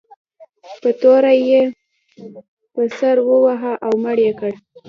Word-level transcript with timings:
په 0.81 0.89
توره 1.01 1.33
یې 1.47 1.61
پر 2.73 2.87
سر 2.97 3.15
وواهه 3.29 3.73
او 3.85 3.91
مړ 4.03 4.17
یې 4.25 4.33
کړ. 4.39 4.51